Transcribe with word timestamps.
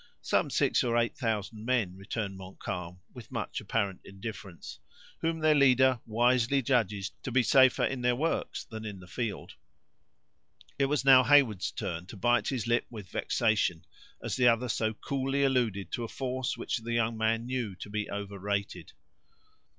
"Some 0.23 0.49
six 0.49 0.83
or 0.83 0.97
eight 0.97 1.15
thousand 1.15 1.63
men," 1.63 1.95
returned 1.95 2.35
Montcalm, 2.35 3.01
with 3.13 3.31
much 3.31 3.61
apparent 3.61 4.01
indifference, 4.03 4.79
"whom 5.19 5.37
their 5.41 5.53
leader 5.53 5.99
wisely 6.07 6.63
judges 6.63 7.11
to 7.21 7.31
be 7.31 7.43
safer 7.43 7.85
in 7.85 8.01
their 8.01 8.15
works 8.15 8.63
than 8.63 8.83
in 8.83 8.99
the 8.99 9.05
field." 9.05 9.53
It 10.79 10.87
was 10.87 11.05
now 11.05 11.23
Heyward's 11.23 11.69
turn 11.69 12.07
to 12.07 12.17
bite 12.17 12.47
his 12.47 12.65
lip 12.65 12.87
with 12.89 13.09
vexation 13.11 13.85
as 14.23 14.35
the 14.35 14.47
other 14.47 14.69
so 14.69 14.95
coolly 14.95 15.43
alluded 15.43 15.91
to 15.91 16.03
a 16.03 16.07
force 16.07 16.57
which 16.57 16.77
the 16.79 16.93
young 16.93 17.15
man 17.15 17.45
knew 17.45 17.75
to 17.75 17.89
be 17.91 18.09
overrated. 18.09 18.93